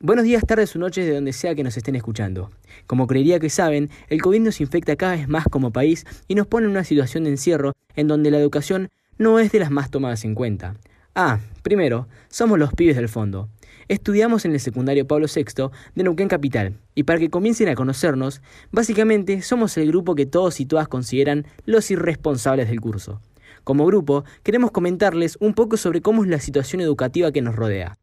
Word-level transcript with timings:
Buenos 0.00 0.26
días, 0.26 0.44
tardes 0.46 0.76
o 0.76 0.78
noches 0.78 1.04
de 1.06 1.14
donde 1.14 1.32
sea 1.32 1.56
que 1.56 1.64
nos 1.64 1.76
estén 1.76 1.96
escuchando. 1.96 2.52
Como 2.86 3.08
creería 3.08 3.40
que 3.40 3.50
saben, 3.50 3.90
el 4.06 4.22
COVID 4.22 4.42
nos 4.42 4.60
infecta 4.60 4.94
cada 4.94 5.16
vez 5.16 5.26
más 5.26 5.46
como 5.46 5.72
país 5.72 6.06
y 6.28 6.36
nos 6.36 6.46
pone 6.46 6.66
en 6.66 6.70
una 6.70 6.84
situación 6.84 7.24
de 7.24 7.30
encierro 7.30 7.72
en 7.96 8.06
donde 8.06 8.30
la 8.30 8.38
educación 8.38 8.90
no 9.18 9.40
es 9.40 9.50
de 9.50 9.58
las 9.58 9.72
más 9.72 9.90
tomadas 9.90 10.24
en 10.24 10.36
cuenta. 10.36 10.76
Ah, 11.16 11.40
primero, 11.64 12.06
somos 12.28 12.60
los 12.60 12.72
pibes 12.74 12.94
del 12.94 13.08
fondo. 13.08 13.48
Estudiamos 13.88 14.44
en 14.44 14.52
el 14.52 14.60
secundario 14.60 15.04
Pablo 15.08 15.26
VI 15.26 15.68
de 15.96 16.04
Neuquén 16.04 16.28
Capital 16.28 16.74
y 16.94 17.02
para 17.02 17.18
que 17.18 17.28
comiencen 17.28 17.68
a 17.68 17.74
conocernos, 17.74 18.40
básicamente 18.70 19.42
somos 19.42 19.76
el 19.78 19.88
grupo 19.88 20.14
que 20.14 20.26
todos 20.26 20.60
y 20.60 20.66
todas 20.66 20.86
consideran 20.86 21.44
los 21.64 21.90
irresponsables 21.90 22.68
del 22.68 22.80
curso. 22.80 23.20
Como 23.64 23.84
grupo, 23.84 24.24
queremos 24.44 24.70
comentarles 24.70 25.36
un 25.40 25.54
poco 25.54 25.76
sobre 25.76 26.02
cómo 26.02 26.22
es 26.22 26.30
la 26.30 26.38
situación 26.38 26.82
educativa 26.82 27.32
que 27.32 27.42
nos 27.42 27.56
rodea. 27.56 27.98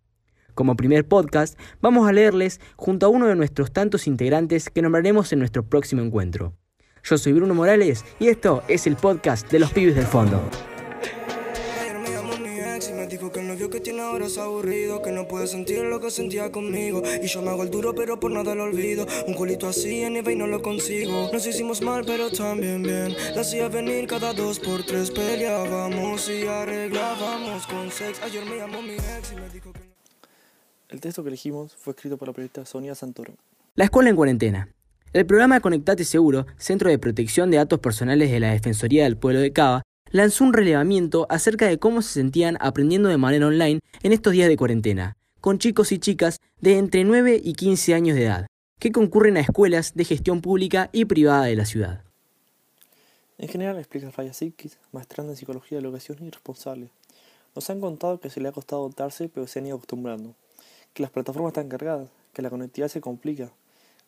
Como 0.55 0.75
primer 0.75 1.07
podcast, 1.07 1.59
vamos 1.81 2.07
a 2.07 2.11
leerles 2.11 2.59
junto 2.75 3.05
a 3.05 3.09
uno 3.09 3.27
de 3.27 3.35
nuestros 3.35 3.71
tantos 3.71 4.07
integrantes 4.07 4.69
que 4.71 4.81
nombraremos 4.81 5.31
en 5.31 5.39
nuestro 5.39 5.63
próximo 5.63 6.01
encuentro. 6.01 6.53
Yo 7.03 7.19
soy 7.19 7.33
Bruno 7.33 7.53
Morales 7.53 8.03
y 8.19 8.29
esto 8.29 8.63
es 8.67 8.87
el 8.87 8.95
podcast 8.95 9.51
de 9.51 9.59
los 9.59 9.71
pibes 9.71 9.95
del 9.95 10.05
fondo. 10.05 10.41
que 13.69 13.79
tiene 13.79 14.01
ahora 14.01 14.25
es 14.27 14.37
aburrido, 14.37 15.01
que 15.01 15.11
no 15.11 15.27
puede 15.27 15.47
sentir 15.47 15.83
lo 15.83 15.99
que 15.99 16.11
sentía 16.11 16.51
conmigo. 16.51 17.01
Y 17.21 17.27
yo 17.27 17.41
me 17.41 17.49
hago 17.49 17.63
el 17.63 17.71
duro, 17.71 17.95
pero 17.95 18.19
por 18.19 18.31
nada 18.31 18.55
lo 18.55 18.63
olvido. 18.63 19.05
Un 19.27 19.33
culito 19.33 19.67
así 19.67 20.01
en 20.03 20.17
eBay 20.17 20.35
no 20.35 20.47
lo 20.47 20.61
consigo. 20.61 21.29
Nos 21.33 21.45
hicimos 21.45 21.81
mal, 21.81 22.03
pero 22.05 22.29
también 22.29 22.83
bien. 22.83 23.15
La 23.33 23.41
hacía 23.41 23.67
venir 23.67 24.07
cada 24.07 24.33
dos 24.33 24.59
por 24.59 24.83
tres, 24.83 25.11
peleábamos 25.11 26.29
y 26.29 26.47
arreglábamos 26.47 27.65
con 27.67 27.91
sex. 27.91 28.21
Ayer 28.23 28.45
me 28.45 28.57
llamó 28.57 28.81
mi 28.81 28.93
ex 28.93 29.31
y 29.31 29.35
me 29.35 29.49
dijo 29.49 29.71
que. 29.73 29.94
El 30.87 31.01
texto 31.01 31.23
que 31.23 31.29
elegimos 31.29 31.75
fue 31.75 31.91
escrito 31.91 32.15
por 32.17 32.27
la 32.27 32.33
periodista 32.33 32.63
Sonia 32.63 32.93
Santoro. 32.93 33.33
La 33.73 33.85
escuela 33.85 34.11
en 34.11 34.15
cuarentena. 34.15 34.69
El 35.13 35.25
programa 35.25 35.59
Conectate 35.59 36.05
Seguro, 36.05 36.45
Centro 36.57 36.91
de 36.91 36.99
Protección 36.99 37.49
de 37.49 37.57
Datos 37.57 37.79
Personales 37.79 38.29
de 38.29 38.39
la 38.39 38.51
Defensoría 38.51 39.05
del 39.05 39.17
Pueblo 39.17 39.39
de 39.39 39.51
Cava, 39.51 39.81
lanzó 40.11 40.43
un 40.43 40.53
relevamiento 40.53 41.25
acerca 41.29 41.65
de 41.65 41.79
cómo 41.79 42.03
se 42.03 42.13
sentían 42.13 42.57
aprendiendo 42.59 43.09
de 43.09 43.17
manera 43.17 43.47
online 43.47 43.79
en 44.03 44.11
estos 44.11 44.33
días 44.33 44.47
de 44.47 44.57
cuarentena, 44.57 45.17
con 45.41 45.57
chicos 45.57 45.91
y 45.91 45.97
chicas 45.97 46.37
de 46.61 46.77
entre 46.77 47.03
9 47.03 47.41
y 47.43 47.53
15 47.53 47.95
años 47.95 48.15
de 48.15 48.25
edad, 48.25 48.47
que 48.79 48.91
concurren 48.91 49.37
a 49.37 49.41
escuelas 49.41 49.95
de 49.95 50.05
gestión 50.05 50.41
pública 50.41 50.91
y 50.93 51.05
privada 51.05 51.45
de 51.45 51.55
la 51.55 51.65
ciudad. 51.65 52.03
En 53.39 53.49
general, 53.49 53.79
explica 53.79 54.11
Raya 54.11 54.33
Sikis, 54.33 54.77
maestrando 54.91 55.31
en 55.31 55.37
Psicología 55.37 55.79
de 55.79 55.81
la 55.81 55.87
Educación 55.87 56.19
y 56.21 56.29
responsable. 56.29 56.89
Nos 57.55 57.69
han 57.71 57.81
contado 57.81 58.19
que 58.19 58.29
se 58.29 58.39
le 58.39 58.49
ha 58.49 58.51
costado 58.51 58.83
adaptarse, 58.83 59.29
pero 59.29 59.47
se 59.47 59.59
han 59.59 59.65
ido 59.65 59.77
acostumbrando 59.77 60.35
que 60.95 61.03
las 61.03 61.11
plataformas 61.11 61.49
están 61.49 61.67
cargadas, 61.67 62.07
que 62.31 62.41
la 62.41 62.49
conectividad 62.49 62.87
se 62.87 63.01
complica, 63.01 63.51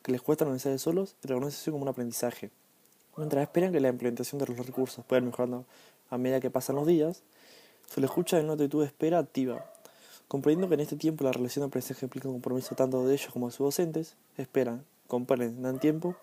que 0.02 0.14
les 0.14 0.22
cuesta 0.22 0.46
organizarse 0.46 0.80
solos 0.80 1.16
y 1.22 1.28
reconocerse 1.28 1.70
como 1.70 1.84
un 1.84 1.90
aprendizaje. 1.90 2.50
Mientras 3.18 3.44
esperan 3.44 3.74
que 3.74 3.82
la 3.82 3.90
implementación 3.90 4.40
de 4.40 4.48
los 4.48 4.66
recursos 4.66 5.04
pueda 5.04 5.20
ir 5.20 5.26
mejorando 5.26 5.66
a 6.10 6.18
medida 6.18 6.40
que 6.40 6.50
pasan 6.50 6.78
los 6.78 6.88
días, 6.88 7.24
se 7.90 8.00
les 8.00 8.10
escucha 8.10 8.40
en 8.40 8.46
una 8.46 8.54
actitud 8.54 8.80
de 8.80 8.86
espera 8.86 9.20
activa. 9.20 9.70
Comprendiendo 10.30 10.70
que 10.70 10.76
en 10.76 10.80
este 10.80 10.96
tiempo 10.96 11.26
la 11.26 11.34
relación 11.34 11.64
de 11.64 11.68
aprendizaje 11.68 12.06
implica 12.06 12.30
un 12.30 12.36
compromiso 12.36 12.74
tanto 12.74 13.06
de 13.06 13.14
ellos 13.14 13.34
como 13.34 13.48
de 13.48 13.52
sus 13.52 13.66
docentes, 13.66 14.16
esperan, 14.38 14.86
comprenden, 15.08 15.62
dan 15.62 15.82
tiempo, 15.82 16.16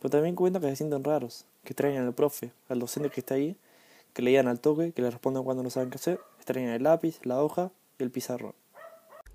pero 0.00 0.10
también 0.10 0.34
cuentan 0.34 0.60
que 0.60 0.68
se 0.68 0.76
sienten 0.76 1.02
raros, 1.02 1.46
que 1.64 1.72
extrañan 1.72 2.04
al 2.04 2.12
profe, 2.12 2.52
al 2.68 2.78
docente 2.78 3.08
que 3.08 3.20
está 3.20 3.36
ahí, 3.36 3.56
que 4.12 4.20
le 4.20 4.38
al 4.38 4.60
toque, 4.60 4.92
que 4.92 5.00
le 5.00 5.10
respondan 5.10 5.44
cuando 5.44 5.62
no 5.62 5.70
saben 5.70 5.88
qué 5.88 5.96
hacer, 5.96 6.20
extrañan 6.36 6.72
el 6.74 6.82
lápiz, 6.82 7.20
la 7.24 7.42
hoja 7.42 7.70
y 7.98 8.02
el 8.02 8.10
pizarrón. 8.10 8.59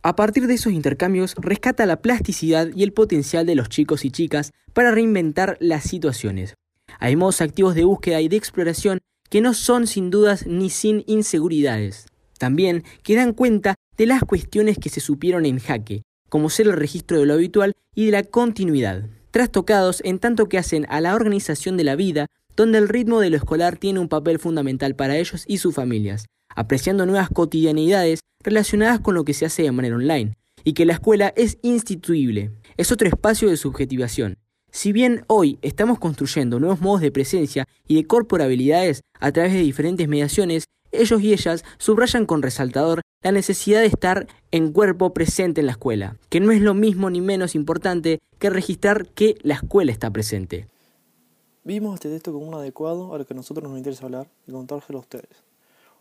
A 0.05 0.15
partir 0.15 0.45
de 0.45 0.53
esos 0.53 0.71
intercambios, 0.71 1.33
rescata 1.35 1.87
la 1.87 2.03
plasticidad 2.03 2.69
y 2.75 2.83
el 2.83 2.93
potencial 2.93 3.43
de 3.47 3.55
los 3.55 3.69
chicos 3.69 4.05
y 4.05 4.11
chicas 4.11 4.51
para 4.71 4.91
reinventar 4.91 5.57
las 5.59 5.83
situaciones. 5.83 6.53
Hay 6.99 7.15
modos 7.15 7.41
activos 7.41 7.73
de 7.73 7.85
búsqueda 7.85 8.21
y 8.21 8.27
de 8.27 8.37
exploración 8.37 8.99
que 9.31 9.41
no 9.41 9.55
son 9.55 9.87
sin 9.87 10.11
dudas 10.11 10.45
ni 10.45 10.69
sin 10.69 11.03
inseguridades. 11.07 12.05
También 12.37 12.83
que 13.01 13.15
dan 13.15 13.33
cuenta 13.33 13.73
de 13.97 14.05
las 14.05 14.21
cuestiones 14.21 14.77
que 14.77 14.89
se 14.89 14.99
supieron 14.99 15.43
en 15.43 15.57
jaque, 15.57 16.03
como 16.29 16.51
ser 16.51 16.67
el 16.67 16.73
registro 16.73 17.19
de 17.19 17.25
lo 17.25 17.33
habitual 17.33 17.73
y 17.95 18.05
de 18.05 18.11
la 18.11 18.21
continuidad, 18.21 19.09
trastocados 19.31 20.01
en 20.05 20.19
tanto 20.19 20.47
que 20.49 20.59
hacen 20.59 20.85
a 20.89 21.01
la 21.01 21.15
organización 21.15 21.77
de 21.77 21.83
la 21.83 21.95
vida, 21.95 22.27
donde 22.55 22.77
el 22.77 22.89
ritmo 22.89 23.19
de 23.19 23.29
lo 23.29 23.37
escolar 23.37 23.77
tiene 23.77 23.99
un 23.99 24.07
papel 24.07 24.39
fundamental 24.39 24.95
para 24.95 25.17
ellos 25.17 25.43
y 25.47 25.57
sus 25.57 25.75
familias, 25.75 26.25
apreciando 26.55 27.05
nuevas 27.05 27.29
cotidianidades 27.29 28.21
relacionadas 28.43 28.99
con 28.99 29.15
lo 29.15 29.25
que 29.25 29.33
se 29.33 29.45
hace 29.45 29.63
de 29.63 29.71
manera 29.71 29.95
online, 29.95 30.37
y 30.63 30.73
que 30.73 30.85
la 30.85 30.93
escuela 30.93 31.33
es 31.35 31.57
instituible, 31.61 32.51
es 32.77 32.91
otro 32.91 33.07
espacio 33.07 33.49
de 33.49 33.57
subjetivación. 33.57 34.37
Si 34.71 34.91
bien 34.91 35.23
hoy 35.27 35.57
estamos 35.61 35.99
construyendo 35.99 36.59
nuevos 36.59 36.81
modos 36.81 37.01
de 37.01 37.11
presencia 37.11 37.65
y 37.87 37.95
de 37.95 38.07
corporabilidades 38.07 39.01
a 39.19 39.31
través 39.31 39.53
de 39.53 39.59
diferentes 39.59 40.07
mediaciones, 40.07 40.65
ellos 40.91 41.21
y 41.21 41.33
ellas 41.33 41.63
subrayan 41.77 42.25
con 42.25 42.41
resaltador 42.41 43.01
la 43.23 43.31
necesidad 43.31 43.81
de 43.81 43.87
estar 43.87 44.27
en 44.51 44.71
cuerpo 44.71 45.13
presente 45.13 45.61
en 45.61 45.67
la 45.67 45.73
escuela, 45.73 46.17
que 46.29 46.39
no 46.39 46.51
es 46.51 46.61
lo 46.61 46.73
mismo 46.73 47.09
ni 47.09 47.21
menos 47.21 47.55
importante 47.55 48.19
que 48.39 48.49
registrar 48.49 49.07
que 49.07 49.35
la 49.41 49.55
escuela 49.55 49.91
está 49.91 50.11
presente. 50.11 50.67
Vimos 51.67 51.95
este 51.95 52.09
texto 52.09 52.31
como 52.31 52.45
un 52.45 52.53
adecuado 52.53 53.15
a 53.15 53.17
lo 53.17 53.25
que 53.25 53.33
a 53.33 53.35
nosotros 53.35 53.67
nos 53.67 53.75
interesa 53.75 54.05
hablar 54.05 54.27
y 54.45 54.51
contárselo 54.51 54.99
a 54.99 55.01
ustedes. 55.01 55.41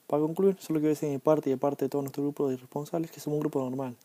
Para 0.07 0.21
concluir, 0.21 0.59
solo 0.61 0.79
quiero 0.79 0.91
decir 0.91 1.09
de 1.09 1.15
mi 1.15 1.19
parte 1.19 1.49
y 1.49 1.53
de 1.55 1.57
parte 1.57 1.87
de 1.87 1.89
todo 1.89 2.03
nuestro 2.03 2.23
grupo 2.23 2.51
de 2.51 2.59
responsables 2.59 3.11
que 3.11 3.19
somos 3.19 3.39
un 3.39 3.41
grupo 3.41 3.61
normal, 3.61 3.97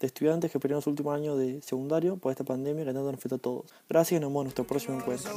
de 0.00 0.08
estudiantes 0.08 0.50
que 0.50 0.58
perdieron 0.58 0.82
su 0.82 0.90
último 0.90 1.12
año 1.12 1.36
de 1.36 1.62
secundario 1.62 2.16
por 2.16 2.32
esta 2.32 2.42
pandemia 2.42 2.84
que 2.84 2.92
tanto 2.92 3.12
nos 3.12 3.14
afecta 3.14 3.36
a 3.36 3.38
todos. 3.38 3.72
Gracias 3.88 4.18
y 4.18 4.20
nos 4.20 4.30
vemos 4.30 4.40
en 4.40 4.44
nuestro 4.46 4.66
próximo 4.66 4.96
encuentro. 4.98 5.30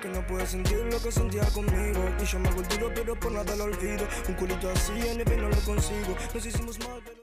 que 0.00 0.08
no 0.10 0.24
puede 0.28 0.46
sentir 0.46 0.78
lo 0.92 1.02
que 1.02 1.10
sentía 1.10 1.44
conmigo 1.46 2.04
Y 2.22 2.24
yo 2.24 2.38
me 2.38 2.48
hago 2.48 2.60
el 2.60 2.92
pero 2.94 3.18
por 3.18 3.32
nada 3.32 3.56
lo 3.56 3.64
olvido 3.64 4.06
Un 4.28 4.34
culito 4.36 4.70
así 4.70 4.92
en 4.92 5.20
el 5.20 5.42
no 5.42 5.48
lo 5.48 5.60
consigo 5.62 6.14
Nos 6.32 6.46
hicimos 6.46 6.78
mal 6.78 7.15